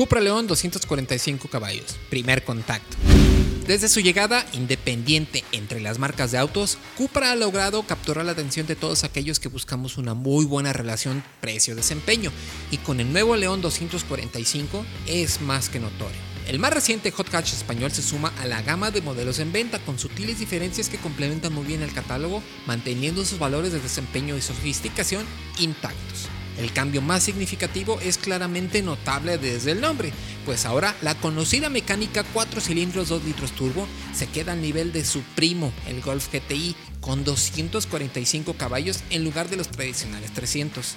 [0.00, 2.96] Cupra León 245 caballos, primer contacto.
[3.66, 8.66] Desde su llegada independiente entre las marcas de autos, Cupra ha logrado capturar la atención
[8.66, 12.32] de todos aquellos que buscamos una muy buena relación precio-desempeño
[12.70, 16.16] y con el nuevo León 245 es más que notorio.
[16.48, 19.80] El más reciente Hot Hatch español se suma a la gama de modelos en venta
[19.80, 24.40] con sutiles diferencias que complementan muy bien el catálogo, manteniendo sus valores de desempeño y
[24.40, 25.26] sofisticación
[25.58, 26.30] intactos.
[26.58, 30.12] El cambio más significativo es claramente notable desde el nombre,
[30.44, 35.04] pues ahora la conocida mecánica 4 cilindros 2 litros turbo se queda al nivel de
[35.04, 40.96] su primo, el Golf GTI, con 245 caballos en lugar de los tradicionales 300.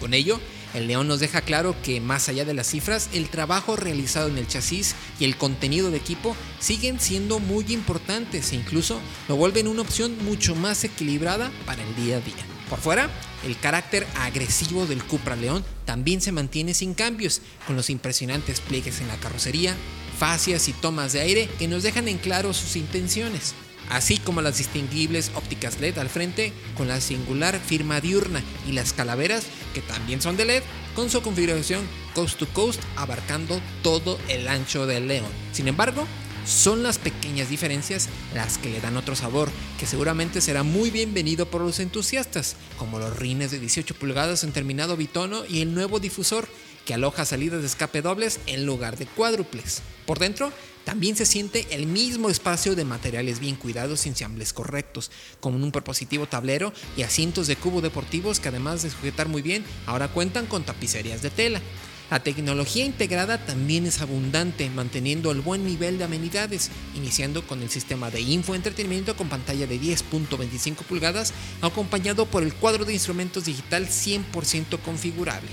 [0.00, 0.40] Con ello,
[0.74, 4.38] el León nos deja claro que más allá de las cifras, el trabajo realizado en
[4.38, 9.68] el chasis y el contenido de equipo siguen siendo muy importantes e incluso lo vuelven
[9.68, 12.53] una opción mucho más equilibrada para el día a día.
[12.68, 13.10] Por fuera,
[13.44, 19.00] el carácter agresivo del Cupra León también se mantiene sin cambios, con los impresionantes pliegues
[19.00, 19.74] en la carrocería,
[20.18, 23.54] fascias y tomas de aire que nos dejan en claro sus intenciones,
[23.90, 28.92] así como las distinguibles ópticas LED al frente con la singular firma diurna y las
[28.92, 30.62] calaveras que también son de LED
[30.94, 31.82] con su configuración
[32.14, 35.30] coast to coast abarcando todo el ancho del León.
[35.52, 36.06] Sin embargo,
[36.44, 41.46] son las pequeñas diferencias las que le dan otro sabor, que seguramente será muy bienvenido
[41.46, 46.00] por los entusiastas, como los rines de 18 pulgadas en terminado bitono y el nuevo
[46.00, 46.48] difusor,
[46.84, 49.82] que aloja salidas de escape dobles en lugar de cuádruples.
[50.06, 50.52] Por dentro,
[50.84, 55.72] también se siente el mismo espacio de materiales bien cuidados y ensambles correctos, como un
[55.72, 60.46] propositivo tablero y asientos de cubo deportivos que además de sujetar muy bien, ahora cuentan
[60.46, 61.62] con tapicerías de tela.
[62.10, 67.70] La tecnología integrada también es abundante, manteniendo el buen nivel de amenidades, iniciando con el
[67.70, 71.32] sistema de infoentretenimiento con pantalla de 10.25 pulgadas,
[71.62, 75.48] acompañado por el cuadro de instrumentos digital 100% configurable.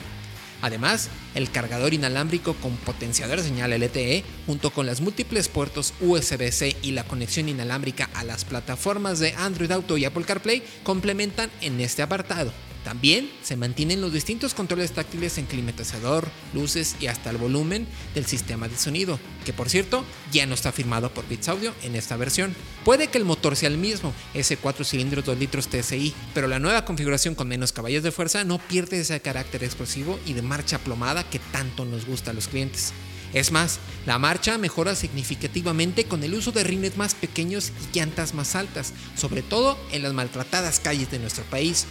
[0.62, 6.76] Además, el cargador inalámbrico con potenciador de señal LTE, junto con las múltiples puertos USB-C
[6.84, 11.80] y la conexión inalámbrica a las plataformas de Android Auto y Apple CarPlay, complementan en
[11.82, 12.52] este apartado.
[12.84, 18.26] También se mantienen los distintos controles táctiles en climatizador, luces y hasta el volumen del
[18.26, 22.18] sistema de sonido, que por cierto ya no está firmado por Beats Audio en esta
[22.18, 22.56] versión.
[22.84, 26.60] Puede que el motor sea el mismo, ese 4 cilindros 2 litros TSI, pero la
[26.60, 30.80] nueva configuración con menos caballos de fuerza no pierde ese carácter explosivo y de marcha
[30.80, 32.94] plomada que tanto nos gusta a los clientes.
[33.34, 38.34] Es más, la marcha mejora significativamente con el uso de rines más pequeños y llantas
[38.34, 41.86] más altas, sobre todo en las maltratadas calles de nuestro país,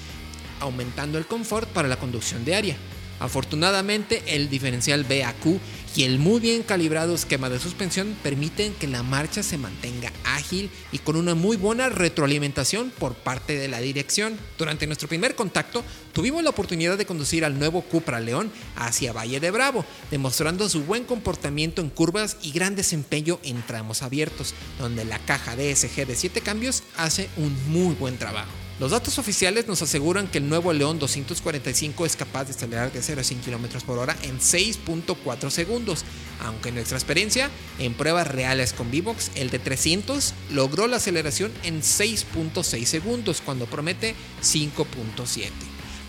[0.61, 2.77] aumentando el confort para la conducción diaria.
[3.21, 5.61] Afortunadamente, el diferencial BAQ
[5.95, 10.71] y el muy bien calibrado esquema de suspensión permiten que la marcha se mantenga ágil
[10.91, 14.39] y con una muy buena retroalimentación por parte de la dirección.
[14.57, 15.85] Durante nuestro primer contacto,
[16.15, 20.85] tuvimos la oportunidad de conducir al nuevo Cupra León hacia Valle de Bravo, demostrando su
[20.85, 26.17] buen comportamiento en curvas y gran desempeño en tramos abiertos, donde la caja DSG de
[26.17, 28.70] 7 cambios hace un muy buen trabajo.
[28.81, 33.03] Los datos oficiales nos aseguran que el nuevo León 245 es capaz de acelerar de
[33.03, 36.07] 0 a 100 km por hora en 6.4 segundos,
[36.43, 41.53] aunque en nuestra experiencia, en pruebas reales con Vivox, el de 300 logró la aceleración
[41.63, 45.51] en 6.6 segundos cuando promete 5.7.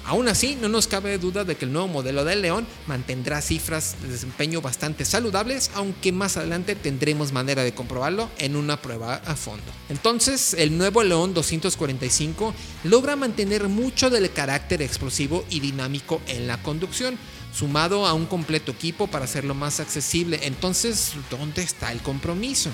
[0.05, 3.95] Aún así, no nos cabe duda de que el nuevo modelo del León mantendrá cifras
[4.01, 9.35] de desempeño bastante saludables, aunque más adelante tendremos manera de comprobarlo en una prueba a
[9.35, 9.71] fondo.
[9.89, 12.53] Entonces, el nuevo León 245
[12.85, 17.17] logra mantener mucho del carácter explosivo y dinámico en la conducción,
[17.53, 20.39] sumado a un completo equipo para hacerlo más accesible.
[20.43, 22.69] Entonces, ¿dónde está el compromiso?